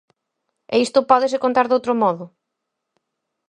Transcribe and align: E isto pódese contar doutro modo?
E 0.73 0.75
isto 0.85 1.07
pódese 1.09 1.41
contar 1.45 1.65
doutro 1.67 1.93
modo? 2.03 2.25